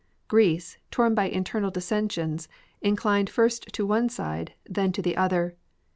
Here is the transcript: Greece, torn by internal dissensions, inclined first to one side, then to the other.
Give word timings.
Greece, 0.27 0.79
torn 0.89 1.13
by 1.13 1.25
internal 1.25 1.69
dissensions, 1.69 2.47
inclined 2.81 3.29
first 3.29 3.71
to 3.73 3.85
one 3.85 4.09
side, 4.09 4.55
then 4.67 4.91
to 4.93 5.01
the 5.03 5.15
other. 5.15 5.55